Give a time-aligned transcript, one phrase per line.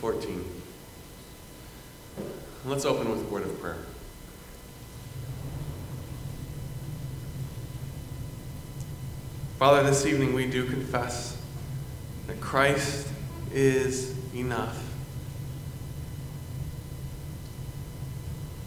[0.00, 0.44] 14.
[2.64, 3.78] Let's open with a word of prayer.
[9.58, 11.36] Father, this evening we do confess
[12.28, 13.08] that Christ
[13.52, 14.80] is enough.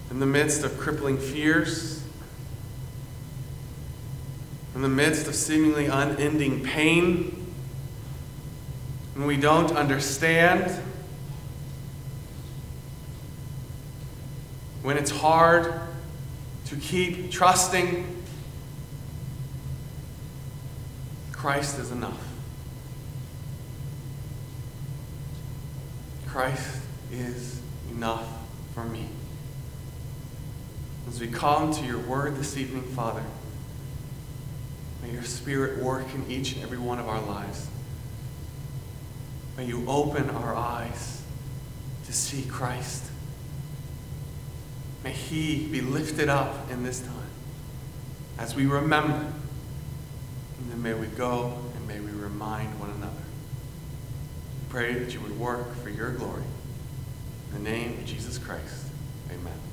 [0.09, 2.03] In the midst of crippling fears,
[4.75, 7.53] in the midst of seemingly unending pain,
[9.13, 10.90] when we don't understand,
[14.91, 15.73] when it's hard
[16.65, 18.05] to keep trusting,
[21.31, 22.21] Christ is enough.
[26.27, 28.27] Christ is enough
[28.73, 29.07] for me.
[31.07, 33.23] As we come to your word this evening, Father,
[35.01, 37.69] may your Spirit work in each and every one of our lives.
[39.55, 41.21] May you open our eyes
[42.07, 43.10] to see Christ.
[45.03, 47.15] May he be lifted up in this time
[48.37, 49.31] as we remember.
[50.59, 53.13] And then may we go and may we remind one another.
[54.69, 56.43] Pray that you would work for your glory.
[57.49, 58.87] In the name of Jesus Christ,
[59.29, 59.70] amen.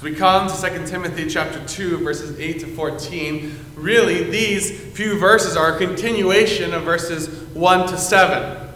[0.00, 5.18] As we come to 2 Timothy chapter 2, verses 8 to 14, really these few
[5.18, 8.68] verses are a continuation of verses 1 to 7.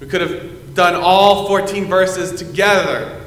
[0.00, 3.24] We could have done all 14 verses together.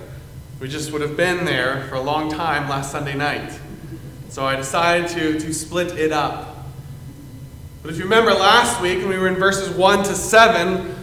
[0.60, 3.58] We just would have been there for a long time last Sunday night.
[4.28, 6.68] So I decided to, to split it up.
[7.82, 10.99] But if you remember last week, when we were in verses 1 to 7,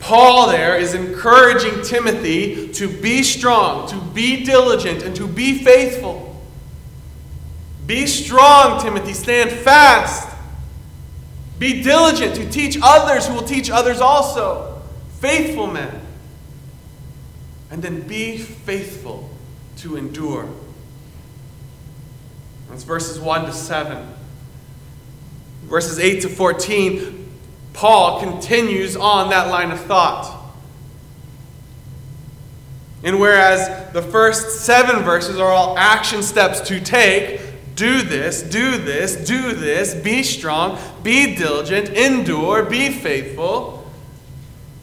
[0.00, 6.26] Paul there is encouraging Timothy to be strong, to be diligent, and to be faithful.
[7.86, 9.12] Be strong, Timothy.
[9.12, 10.28] Stand fast.
[11.58, 14.80] Be diligent to teach others who will teach others also.
[15.20, 16.00] Faithful men.
[17.70, 19.28] And then be faithful
[19.76, 20.48] to endure.
[22.70, 24.14] That's verses 1 to 7.
[25.64, 27.19] Verses 8 to 14,
[27.72, 30.38] Paul continues on that line of thought.
[33.02, 37.40] And whereas the first seven verses are all action steps to take,
[37.74, 43.90] do this, do this, do this, be strong, be diligent, endure, be faithful.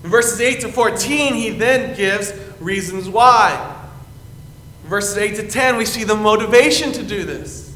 [0.04, 3.76] In verses 8 to 14, he then gives reasons why.
[4.84, 7.67] In verses 8 to 10, we see the motivation to do this.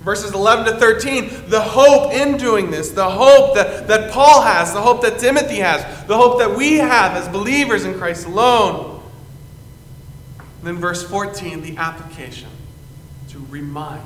[0.00, 4.72] Verses 11 to 13, the hope in doing this, the hope that, that Paul has,
[4.72, 9.02] the hope that Timothy has, the hope that we have as believers in Christ alone.
[10.38, 12.48] And then verse 14, the application
[13.30, 14.04] to remind,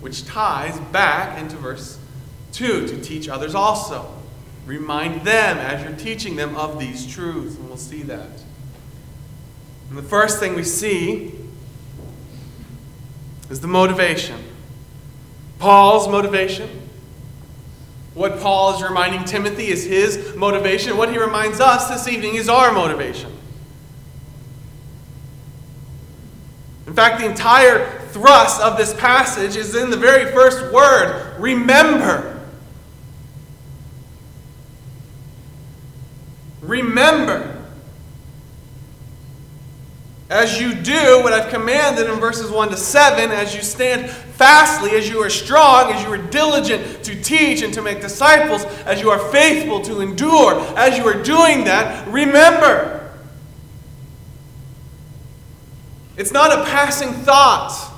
[0.00, 1.98] which ties back into verse
[2.52, 4.12] 2 to teach others also.
[4.66, 8.28] Remind them as you're teaching them of these truths, and we'll see that.
[9.88, 11.34] And the first thing we see
[13.50, 14.42] is the motivation.
[15.62, 16.68] Paul's motivation.
[18.14, 20.96] What Paul is reminding Timothy is his motivation.
[20.96, 23.30] What he reminds us this evening is our motivation.
[26.88, 32.40] In fact, the entire thrust of this passage is in the very first word remember.
[36.60, 37.64] Remember.
[40.28, 44.10] As you do what I've commanded in verses 1 to 7, as you stand
[44.42, 48.64] fastly, as you are strong, as you are diligent to teach and to make disciples,
[48.86, 53.08] as you are faithful to endure, as you are doing that, remember.
[56.16, 57.88] It's not a passing thought.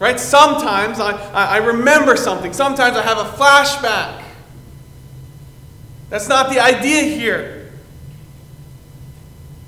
[0.00, 0.18] Right?
[0.18, 2.52] Sometimes I, I remember something.
[2.52, 4.24] Sometimes I have a flashback.
[6.08, 7.58] That's not the idea here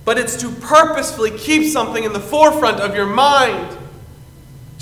[0.04, 3.78] but it's to purposefully keep something in the forefront of your mind.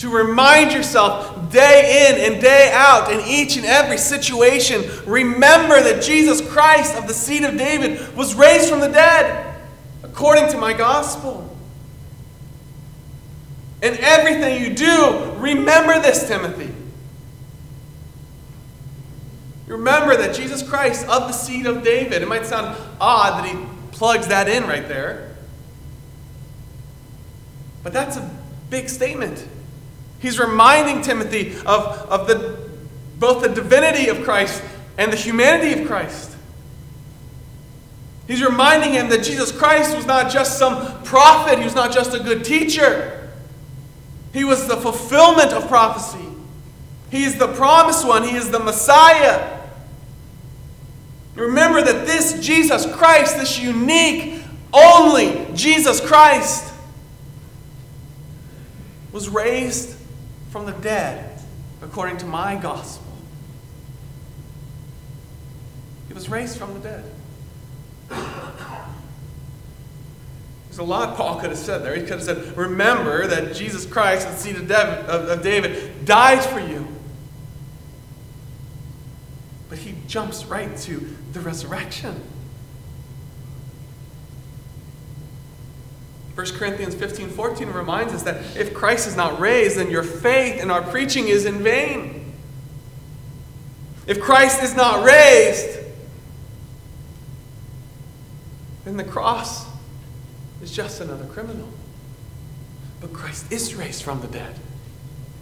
[0.01, 6.03] To remind yourself day in and day out in each and every situation, remember that
[6.03, 9.61] Jesus Christ of the seed of David was raised from the dead,
[10.03, 11.55] according to my gospel.
[13.83, 16.73] In everything you do, remember this, Timothy.
[19.67, 23.67] Remember that Jesus Christ of the seed of David, it might sound odd that he
[23.93, 25.37] plugs that in right there.
[27.83, 28.31] But that's a
[28.71, 29.47] big statement.
[30.21, 32.59] He's reminding Timothy of, of the,
[33.19, 34.63] both the divinity of Christ
[34.99, 36.37] and the humanity of Christ.
[38.27, 42.15] He's reminding him that Jesus Christ was not just some prophet, he was not just
[42.15, 43.29] a good teacher.
[44.33, 46.25] He was the fulfillment of prophecy.
[47.11, 49.59] He is the promised one, He is the Messiah.
[51.35, 54.43] Remember that this Jesus Christ, this unique,
[54.73, 56.73] only Jesus Christ,
[59.13, 59.97] was raised
[60.51, 61.41] from the dead
[61.83, 63.07] according to my gospel.
[66.09, 67.05] He was raised from the dead.
[70.67, 71.95] There's a lot Paul could have said there.
[71.95, 76.87] He could have said, Remember that Jesus Christ, the seed of David, died for you.
[79.69, 82.21] But he jumps right to the resurrection.
[86.41, 90.59] 1 Corinthians 15 14 reminds us that if Christ is not raised, then your faith
[90.63, 92.33] and our preaching is in vain.
[94.07, 95.81] If Christ is not raised,
[98.87, 99.67] then the cross
[100.63, 101.69] is just another criminal.
[103.03, 104.59] But Christ is raised from the dead.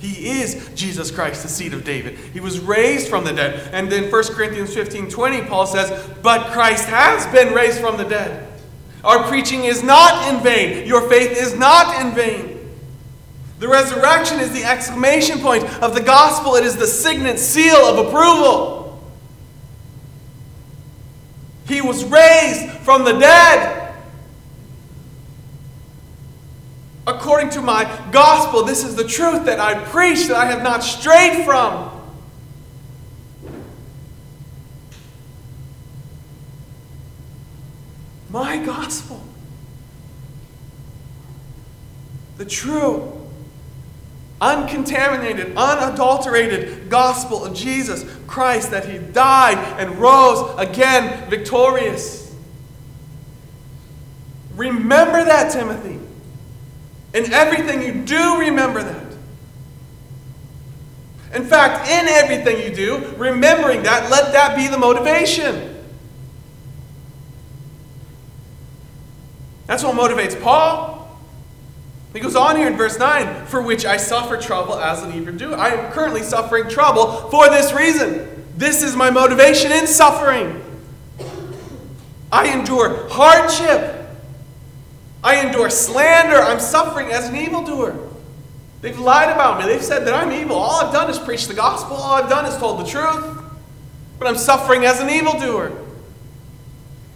[0.00, 2.18] He is Jesus Christ, the seed of David.
[2.18, 3.70] He was raised from the dead.
[3.72, 8.04] And then 1 Corinthians 15 20, Paul says, But Christ has been raised from the
[8.04, 8.47] dead.
[9.08, 10.86] Our preaching is not in vain.
[10.86, 12.70] Your faith is not in vain.
[13.58, 18.06] The resurrection is the exclamation point of the gospel, it is the signet seal of
[18.06, 19.02] approval.
[21.66, 23.86] He was raised from the dead.
[27.06, 28.62] according to my gospel.
[28.62, 31.97] This is the truth that I preach, that I have not strayed from.
[38.38, 39.20] My gospel.
[42.36, 43.28] The true,
[44.40, 52.32] uncontaminated, unadulterated gospel of Jesus Christ, that he died and rose again victorious.
[54.54, 55.98] Remember that, Timothy.
[57.14, 59.16] In everything you do, remember that.
[61.34, 65.77] In fact, in everything you do, remembering that, let that be the motivation.
[69.68, 71.16] That's what motivates Paul.
[72.12, 75.56] He goes on here in verse 9, for which I suffer trouble as an evildoer.
[75.56, 78.46] I am currently suffering trouble for this reason.
[78.56, 80.60] This is my motivation in suffering.
[82.32, 83.98] I endure hardship
[85.22, 86.36] I endure slander.
[86.36, 87.98] I'm suffering as an evildoer.
[88.80, 89.66] They've lied about me.
[89.66, 90.56] They've said that I'm evil.
[90.56, 91.96] All I've done is preach the gospel.
[91.96, 93.42] All I've done is told the truth.
[94.18, 95.72] But I'm suffering as an evildoer.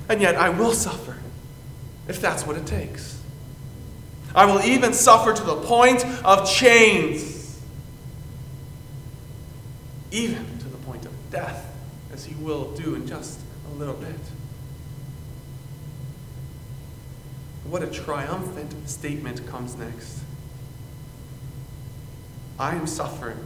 [0.09, 1.17] And yet I will suffer
[2.09, 3.21] if that's what it takes.
[4.35, 7.61] I will even suffer to the point of chains,
[10.11, 11.67] even to the point of death,
[12.13, 13.41] as he will do in just
[13.71, 14.19] a little bit.
[17.65, 20.21] What a triumphant statement comes next.
[22.59, 23.39] I am suffering.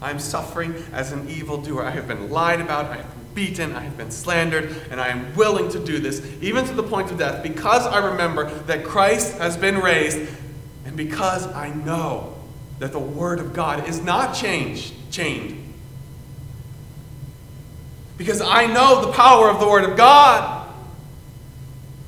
[0.00, 1.84] I am suffering as an evildoer.
[1.84, 5.36] I have been lied about, I have beaten, I have been slandered, and I am
[5.36, 9.38] willing to do this, even to the point of death, because I remember that Christ
[9.38, 10.18] has been raised,
[10.84, 12.34] and because I know
[12.80, 15.62] that the Word of God is not changed, chained.
[18.16, 20.68] Because I know the power of the Word of God.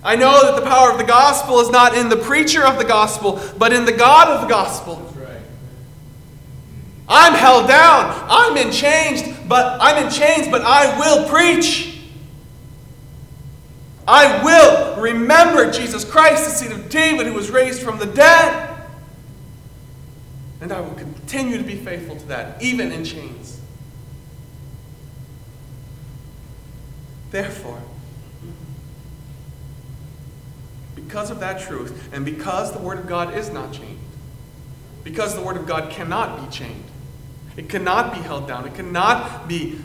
[0.02, 2.84] I know that the power of the gospel is not in the preacher of the
[2.84, 5.04] gospel, but in the God of the gospel.
[7.08, 8.14] I'm held down.
[8.28, 12.00] I'm in chains, but I'm in chains, but I will preach.
[14.06, 18.76] I will remember Jesus Christ, the seed of David, who was raised from the dead.
[20.60, 23.60] And I will continue to be faithful to that, even in chains.
[27.30, 27.82] Therefore,
[30.94, 33.98] because of that truth, and because the Word of God is not chained,
[35.04, 36.87] because the Word of God cannot be chained,
[37.58, 39.78] it cannot be held down, it cannot be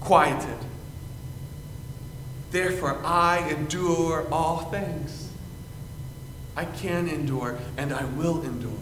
[0.00, 0.58] quieted.
[2.50, 5.30] Therefore, I endure all things.
[6.56, 8.72] I can endure, and I will endure.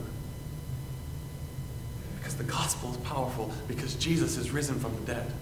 [2.17, 5.33] Because the gospel is powerful, because Jesus is risen from the dead.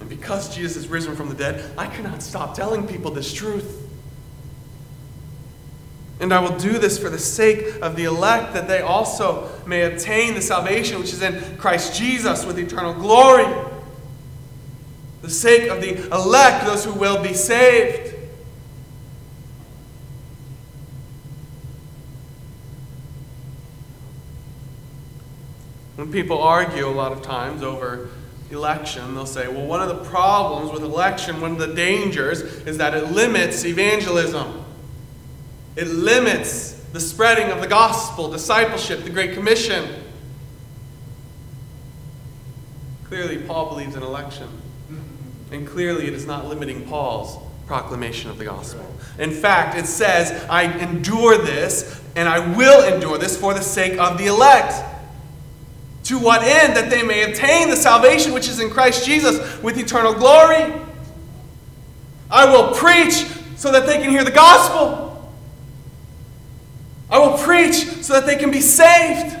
[0.00, 3.87] And because Jesus is risen from the dead, I cannot stop telling people this truth.
[6.20, 9.82] And I will do this for the sake of the elect, that they also may
[9.82, 13.46] obtain the salvation which is in Christ Jesus with eternal glory.
[15.22, 18.16] The sake of the elect, those who will be saved.
[25.94, 28.08] When people argue a lot of times over
[28.50, 32.78] election, they'll say, well, one of the problems with election, one of the dangers, is
[32.78, 34.64] that it limits evangelism.
[35.76, 40.02] It limits the spreading of the gospel, discipleship, the Great Commission.
[43.04, 44.48] Clearly, Paul believes in election.
[45.50, 48.84] And clearly, it is not limiting Paul's proclamation of the gospel.
[49.18, 53.98] In fact, it says, I endure this, and I will endure this for the sake
[53.98, 54.74] of the elect.
[56.04, 56.76] To what end?
[56.76, 60.72] That they may obtain the salvation which is in Christ Jesus with eternal glory.
[62.30, 65.07] I will preach so that they can hear the gospel.
[67.10, 69.36] I will preach so that they can be saved.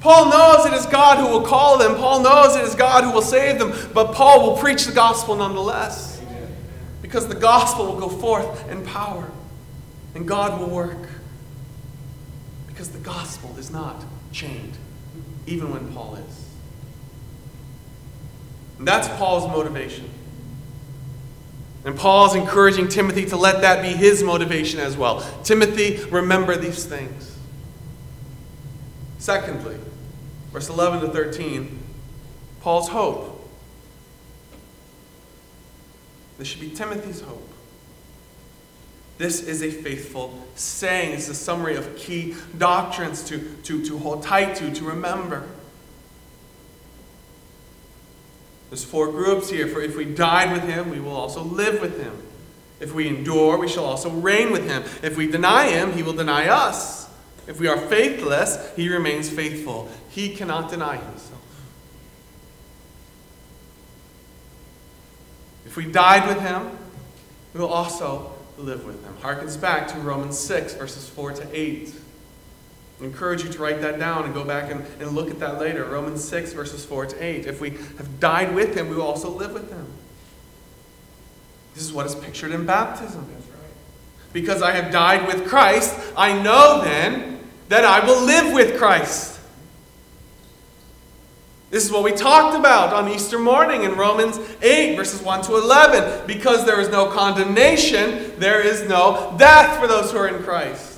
[0.00, 1.94] Paul knows it is God who will call them.
[1.94, 3.72] Paul knows it is God who will save them.
[3.94, 6.20] But Paul will preach the gospel nonetheless.
[7.02, 9.30] Because the gospel will go forth in power.
[10.14, 11.08] And God will work.
[12.66, 14.76] Because the gospel is not chained,
[15.46, 16.48] even when Paul is.
[18.78, 20.10] And that's Paul's motivation.
[21.84, 25.20] And Paul's encouraging Timothy to let that be his motivation as well.
[25.42, 27.36] Timothy, remember these things.
[29.18, 29.76] Secondly,
[30.52, 31.78] verse 11 to 13,
[32.60, 33.32] Paul's hope.
[36.38, 37.48] This should be Timothy's hope.
[39.18, 41.14] This is a faithful saying.
[41.14, 45.48] It's a summary of key doctrines to, to, to hold tight to, to remember.
[48.72, 49.68] There's four groups here.
[49.68, 52.16] For if we died with him, we will also live with him.
[52.80, 54.82] If we endure, we shall also reign with him.
[55.02, 57.06] If we deny him, he will deny us.
[57.46, 59.90] If we are faithless, he remains faithful.
[60.08, 61.42] He cannot deny himself.
[65.66, 66.70] If we died with him,
[67.52, 69.14] we will also live with him.
[69.20, 71.92] Harkens back to Romans 6, verses 4 to 8.
[73.00, 75.58] I encourage you to write that down and go back and, and look at that
[75.58, 75.84] later.
[75.84, 77.46] Romans 6, verses 4 to 8.
[77.46, 79.86] If we have died with him, we will also live with him.
[81.74, 83.26] This is what is pictured in baptism.
[84.32, 89.40] Because I have died with Christ, I know then that I will live with Christ.
[91.70, 95.56] This is what we talked about on Easter morning in Romans 8, verses 1 to
[95.56, 96.26] 11.
[96.26, 100.91] Because there is no condemnation, there is no death for those who are in Christ.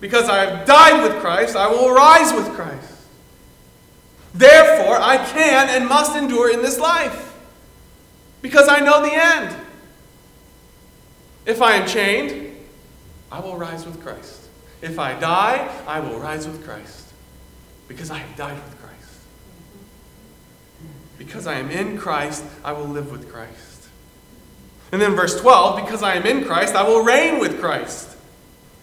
[0.00, 2.92] Because I have died with Christ, I will rise with Christ.
[4.34, 7.34] Therefore, I can and must endure in this life.
[8.42, 9.56] Because I know the end.
[11.46, 12.56] If I am chained,
[13.30, 14.48] I will rise with Christ.
[14.82, 17.12] If I die, I will rise with Christ.
[17.88, 19.20] Because I have died with Christ.
[21.16, 23.88] Because I am in Christ, I will live with Christ.
[24.92, 28.13] And then verse 12, because I am in Christ, I will reign with Christ.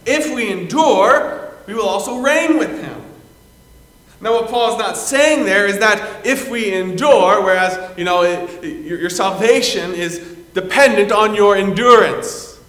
[0.06, 3.02] If we endure, we will also reign with him.
[4.20, 8.64] Now, what Paul's not saying there is that if we endure, whereas, you know, it,
[8.64, 10.20] your, your salvation is
[10.54, 12.60] dependent on your endurance.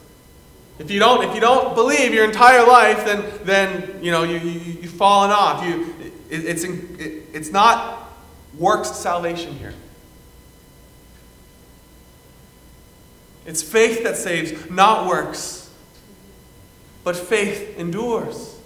[0.79, 4.39] If you don't, if you don't believe your entire life, then, then you know, you,
[4.39, 5.63] you, you've fallen off.
[5.65, 5.95] You,
[6.31, 8.11] it, it's, it, it's not
[8.59, 9.75] works salvation here.
[13.45, 15.62] It's faith that saves, not works
[17.05, 18.59] but faith endures.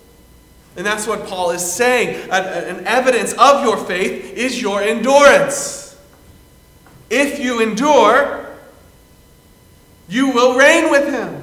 [0.76, 2.30] And that's what Paul is saying.
[2.30, 5.98] An evidence of your faith is your endurance.
[7.08, 8.46] If you endure,
[10.08, 11.42] you will reign with him.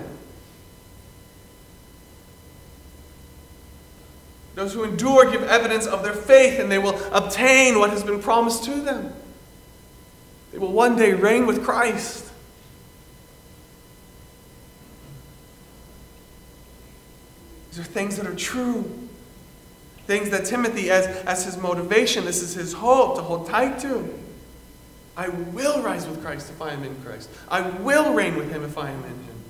[4.56, 8.22] Those who endure give evidence of their faith and they will obtain what has been
[8.22, 9.14] promised to them.
[10.52, 12.23] They will one day reign with Christ.
[17.74, 19.10] These are things that are true.
[20.06, 24.14] Things that Timothy, as, as his motivation, this is his hope to hold tight to.
[25.18, 27.32] I will rise with Christ if I am in Christ.
[27.50, 29.44] I will reign with him if I am in him.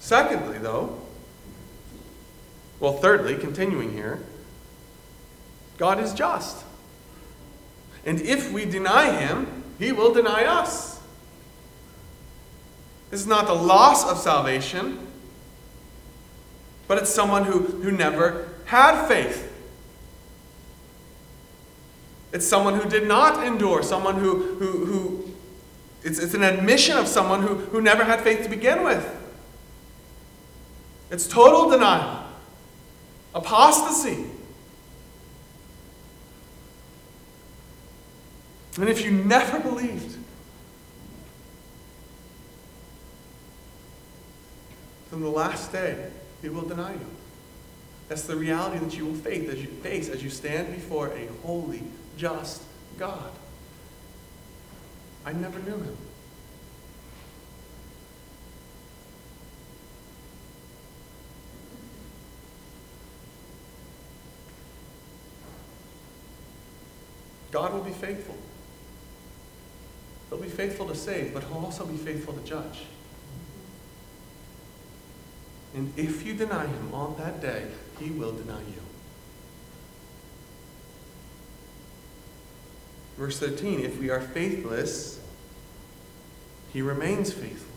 [0.00, 0.98] Secondly, though,
[2.80, 4.20] well, thirdly, continuing here,
[5.76, 6.64] God is just.
[8.06, 10.95] And if we deny him, he will deny us.
[13.10, 15.06] This is not the loss of salvation,
[16.88, 19.52] but it's someone who, who never had faith.
[22.32, 25.34] It's someone who did not endure, someone who, who, who
[26.02, 29.04] it's, it's an admission of someone who, who never had faith to begin with.
[31.10, 32.24] It's total denial,
[33.34, 34.26] apostasy.
[38.78, 40.15] And if you never believed,
[45.16, 46.10] from the last day,
[46.42, 47.06] he will deny you.
[48.06, 51.26] That's the reality that you will face as you, face as you stand before a
[51.42, 51.84] holy,
[52.18, 52.62] just
[52.98, 53.32] God.
[55.24, 55.96] I never knew him.
[67.52, 68.36] God will be faithful.
[70.28, 72.82] He'll be faithful to save, but he'll also be faithful to judge.
[75.76, 77.66] And if you deny him on that day,
[78.00, 78.80] he will deny you.
[83.18, 85.20] Verse 13 If we are faithless,
[86.72, 87.74] he remains faithful.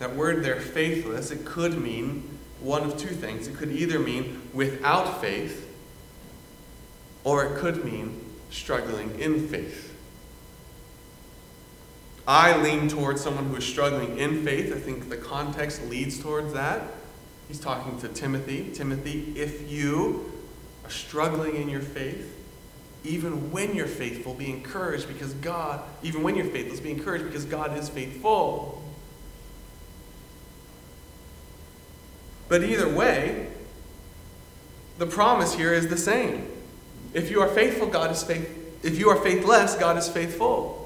[0.00, 3.46] That word there, faithless, it could mean one of two things.
[3.46, 5.72] It could either mean without faith,
[7.22, 8.20] or it could mean
[8.50, 9.95] struggling in faith.
[12.26, 14.74] I lean towards someone who is struggling in faith.
[14.74, 16.82] I think the context leads towards that.
[17.46, 18.70] He's talking to Timothy.
[18.74, 20.32] Timothy, if you
[20.84, 22.32] are struggling in your faith,
[23.04, 27.44] even when you're faithful, be encouraged because God, even when you're faithless, be encouraged because
[27.44, 28.82] God is faithful.
[32.48, 33.48] But either way,
[34.98, 36.48] the promise here is the same.
[37.14, 38.84] If you are faithful, God is faith.
[38.84, 40.85] If you are faithless, God is faithful.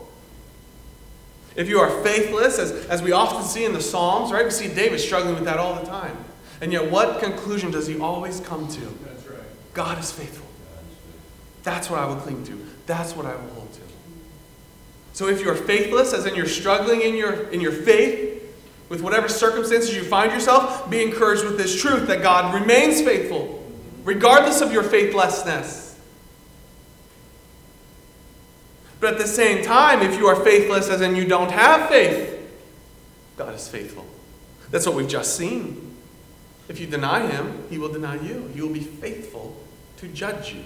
[1.60, 4.46] If you are faithless, as, as we often see in the Psalms, right?
[4.46, 6.16] We see David struggling with that all the time.
[6.62, 8.80] And yet, what conclusion does he always come to?
[8.80, 9.40] That's right.
[9.74, 10.46] God is faithful.
[11.62, 12.66] That's what I will cling to.
[12.86, 13.80] That's what I will hold to.
[15.12, 18.42] So if you're faithless, as in you're struggling in your, in your faith,
[18.88, 23.70] with whatever circumstances you find yourself, be encouraged with this truth that God remains faithful,
[24.04, 25.89] regardless of your faithlessness.
[29.00, 32.38] But at the same time, if you are faithless, as in you don't have faith,
[33.36, 34.06] God is faithful.
[34.70, 35.96] That's what we've just seen.
[36.68, 38.50] If you deny Him, He will deny you.
[38.54, 39.56] He will be faithful
[39.96, 40.62] to judge you,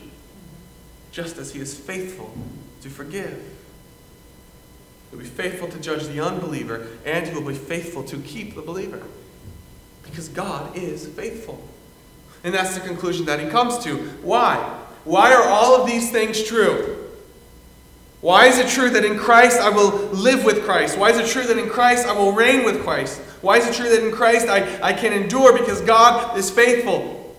[1.13, 2.37] just as He is faithful
[2.83, 3.43] to forgive.
[5.15, 8.63] He'll be faithful to judge the unbeliever, and he will be faithful to keep the
[8.63, 9.01] believer.
[10.03, 11.63] Because God is faithful.
[12.43, 13.97] And that's the conclusion that he comes to.
[14.23, 14.57] Why?
[15.05, 16.94] Why are all of these things true?
[18.25, 20.97] Why is it true that in Christ I will live with Christ?
[20.97, 23.21] Why is it true that in Christ I will reign with Christ?
[23.43, 27.37] Why is it true that in Christ I, I can endure because God is faithful?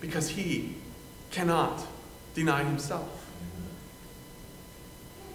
[0.00, 0.74] Because he
[1.30, 1.86] cannot
[2.34, 3.30] deny himself.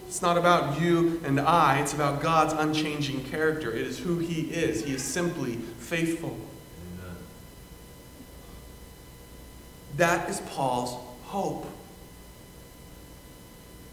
[0.09, 3.71] It's not about you and I, it's about God's unchanging character.
[3.71, 4.83] It is who He is.
[4.83, 6.37] He is simply faithful.
[9.95, 11.65] That is Paul's hope.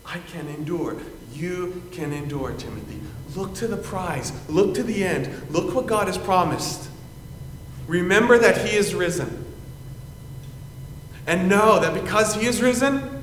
[0.04, 0.96] I can endure.
[1.32, 3.00] You can endure, Timothy.
[3.34, 4.32] Look to the prize.
[4.48, 5.50] Look to the end.
[5.50, 6.90] Look what God has promised.
[7.86, 9.44] Remember that He is risen.
[11.26, 13.22] And know that because He is risen,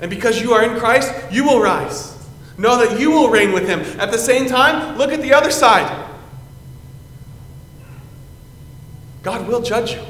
[0.00, 2.14] and because you are in Christ, you will rise.
[2.58, 3.80] Know that you will reign with him.
[4.00, 6.10] At the same time, look at the other side.
[9.22, 10.02] God will judge you.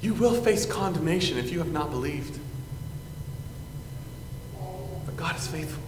[0.00, 2.38] You will face condemnation if you have not believed.
[5.22, 5.84] God is faithful.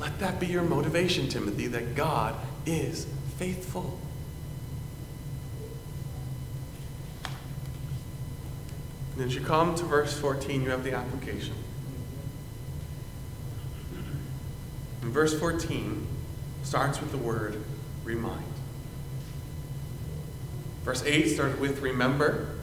[0.00, 2.34] Let that be your motivation, Timothy, that God
[2.66, 3.06] is
[3.38, 4.00] faithful.
[9.14, 11.54] And as you come to verse 14, you have the application.
[15.00, 16.04] And verse 14
[16.64, 17.62] starts with the word
[18.02, 18.42] remind.
[20.82, 22.53] Verse 8 starts with remember.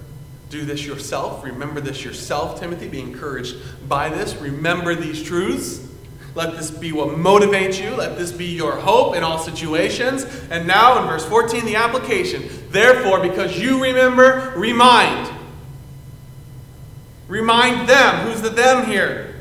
[0.52, 1.46] Do this yourself.
[1.46, 2.90] Remember this yourself, Timothy.
[2.90, 3.56] Be encouraged
[3.88, 4.36] by this.
[4.36, 5.88] Remember these truths.
[6.36, 7.96] Let this be what motivates you.
[7.96, 10.26] Let this be your hope in all situations.
[10.50, 12.50] And now in verse 14, the application.
[12.70, 15.34] Therefore, because you remember, remind.
[17.30, 18.28] Remind them.
[18.28, 19.34] Who's the them here?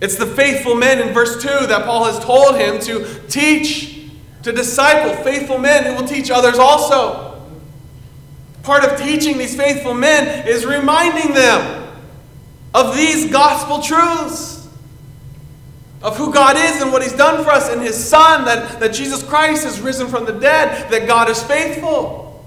[0.00, 4.08] It's the faithful men in verse 2 that Paul has told him to teach,
[4.44, 7.33] to disciple faithful men who will teach others also.
[8.64, 11.86] Part of teaching these faithful men is reminding them
[12.72, 14.66] of these gospel truths
[16.02, 18.94] of who God is and what He's done for us and His Son, that, that
[18.94, 22.44] Jesus Christ has risen from the dead, that God is faithful.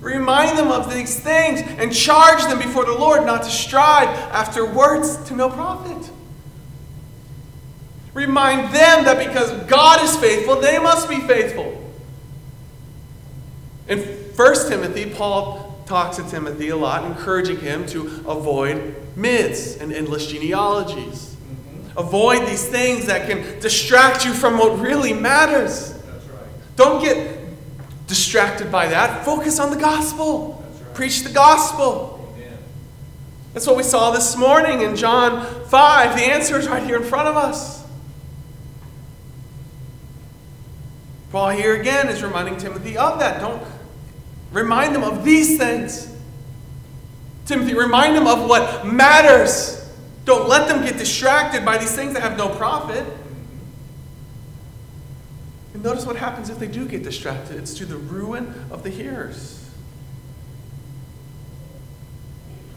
[0.00, 4.66] Remind them of these things and charge them before the Lord not to strive after
[4.66, 6.10] words to no profit.
[8.14, 11.83] Remind them that because God is faithful, they must be faithful.
[13.88, 19.92] In 1 Timothy, Paul talks to Timothy a lot, encouraging him to avoid myths and
[19.92, 21.36] endless genealogies.
[21.36, 21.98] Mm-hmm.
[21.98, 25.92] Avoid these things that can distract you from what really matters.
[25.92, 26.46] That's right.
[26.76, 27.40] Don't get
[28.06, 29.24] distracted by that.
[29.24, 30.64] Focus on the gospel.
[30.82, 30.94] Right.
[30.94, 32.32] Preach the gospel.
[32.36, 32.58] Amen.
[33.52, 36.16] That's what we saw this morning in John 5.
[36.16, 37.84] The answer is right here in front of us.
[41.30, 43.40] Paul here again is reminding Timothy of that.
[43.40, 43.60] Don't,
[44.52, 46.14] Remind them of these things.
[47.46, 49.80] Timothy, remind them of what matters.
[50.24, 53.04] Don't let them get distracted by these things that have no profit.
[55.74, 58.90] And notice what happens if they do get distracted it's to the ruin of the
[58.90, 59.60] hearers.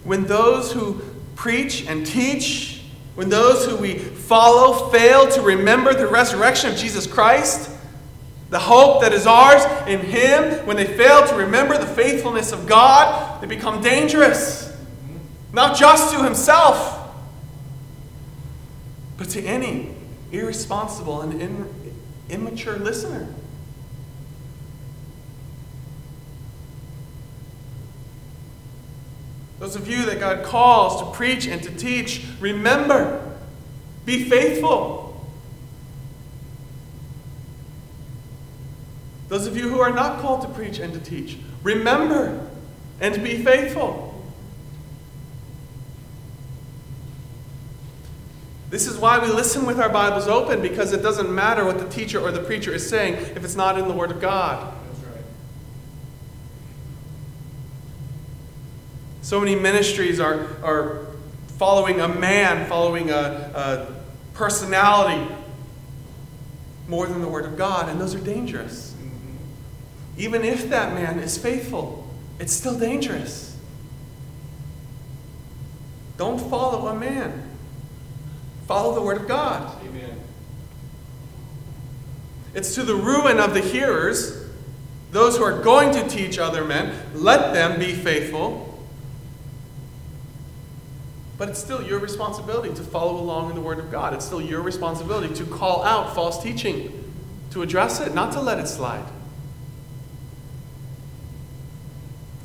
[0.03, 1.01] When those who
[1.36, 2.82] preach and teach,
[3.15, 7.69] when those who we follow fail to remember the resurrection of Jesus Christ,
[8.49, 12.65] the hope that is ours in Him, when they fail to remember the faithfulness of
[12.65, 14.73] God, they become dangerous.
[15.51, 16.93] Not just to Himself,
[19.17, 19.95] but to any
[20.31, 21.93] irresponsible and in,
[22.29, 23.27] immature listener.
[29.60, 33.36] Those of you that God calls to preach and to teach, remember,
[34.05, 35.06] be faithful.
[39.27, 42.47] Those of you who are not called to preach and to teach, remember
[43.01, 44.07] and be faithful.
[48.69, 51.87] This is why we listen with our Bibles open because it doesn't matter what the
[51.87, 54.73] teacher or the preacher is saying if it's not in the Word of God.
[59.21, 61.05] So many ministries are, are
[61.57, 63.95] following a man, following a, a
[64.33, 65.33] personality
[66.87, 68.87] more than the Word of God, and those are dangerous.
[70.17, 72.08] Even if that man is faithful,
[72.39, 73.56] it's still dangerous.
[76.17, 77.43] Don't follow a man,
[78.65, 79.80] follow the Word of God.
[79.84, 80.19] Amen.
[82.56, 84.45] It's to the ruin of the hearers,
[85.12, 88.63] those who are going to teach other men, let them be faithful.
[91.38, 94.15] But it's still your responsibility to follow along in the Word of God.
[94.15, 97.13] It's still your responsibility to call out false teaching,
[97.51, 99.06] to address it, not to let it slide.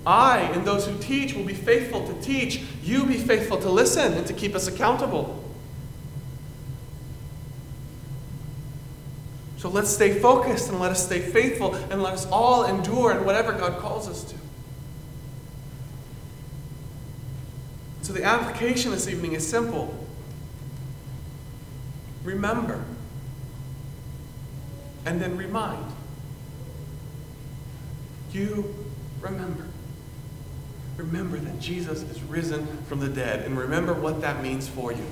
[0.07, 2.63] I and those who teach will be faithful to teach.
[2.83, 5.39] You be faithful to listen and to keep us accountable.
[9.59, 13.25] So let's stay focused and let us stay faithful and let us all endure in
[13.25, 14.35] whatever God calls us to.
[18.03, 19.95] So the application this evening is simple.
[22.25, 22.85] Remember.
[25.07, 25.93] And then remind.
[28.33, 28.75] You
[29.21, 29.62] remember.
[31.03, 33.45] Remember that Jesus is risen from the dead.
[33.45, 35.05] And remember what that means for you.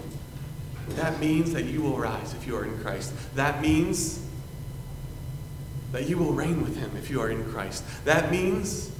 [0.90, 3.12] That means that you will rise if you are in Christ.
[3.34, 4.24] That means
[5.90, 7.84] that you will reign with him if you are in Christ.
[8.04, 8.92] That means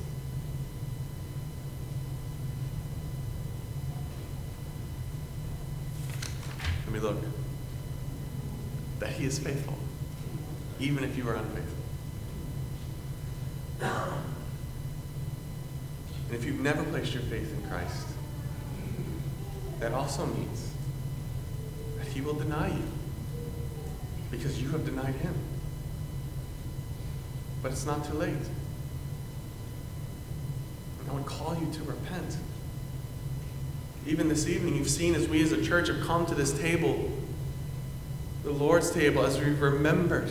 [6.87, 7.23] Let me look.
[8.99, 9.79] That he is faithful,
[10.81, 11.77] even if you are unfaithful.
[16.31, 18.07] And if you've never placed your faith in Christ,
[19.81, 20.71] that also means
[21.99, 22.85] that he will deny you
[24.31, 25.35] because you have denied him.
[27.65, 28.31] But it's not too late.
[31.01, 32.37] And I would call you to repent.
[34.07, 37.11] Even this evening, you've seen as we as a church have come to this table,
[38.45, 40.31] the Lord's table, as we've remembered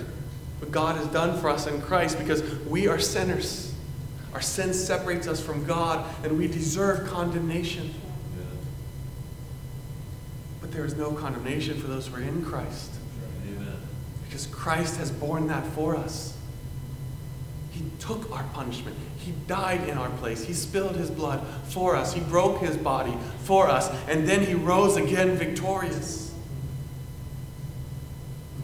[0.60, 3.68] what God has done for us in Christ because we are sinners.
[4.34, 7.94] Our sin separates us from God and we deserve condemnation.
[10.62, 12.92] But there is no condemnation for those who are in Christ
[13.48, 13.78] Amen.
[14.28, 16.38] because Christ has borne that for us.
[17.72, 18.96] He took our punishment.
[19.18, 20.44] He died in our place.
[20.44, 22.13] He spilled his blood for us.
[22.13, 23.89] He broke his body for us.
[24.08, 26.34] And then he rose again victorious.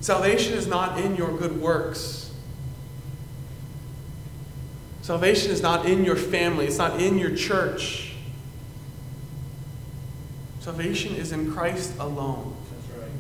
[0.01, 2.24] Salvation is not in your good works.
[5.05, 6.65] Salvation is not in your family.
[6.65, 8.15] It's not in your church.
[10.59, 12.55] Salvation is in Christ alone.
[12.71, 13.11] That's right.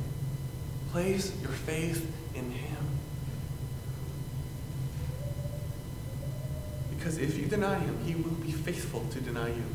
[0.91, 2.87] Place your faith in him.
[6.97, 9.65] Because if you deny him, he will be faithful to deny you.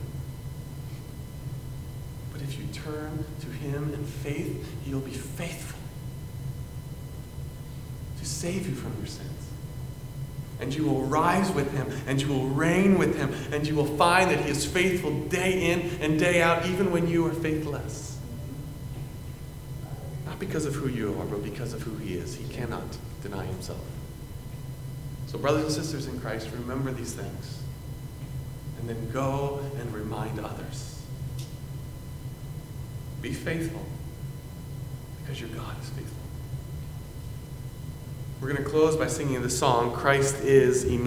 [2.33, 5.79] But if you turn to him in faith, he'll be faithful
[8.19, 9.50] to save you from your sins.
[10.61, 13.97] And you will rise with him, and you will reign with him, and you will
[13.97, 18.19] find that he is faithful day in and day out, even when you are faithless.
[20.27, 22.35] Not because of who you are, but because of who he is.
[22.35, 22.85] He cannot
[23.23, 23.81] deny himself.
[25.29, 27.63] So, brothers and sisters in Christ, remember these things.
[28.81, 31.01] And then go and remind others.
[33.23, 33.85] Be faithful
[35.23, 36.20] because your God is faithful.
[38.41, 40.99] We're going to close by singing the song, Christ is enough.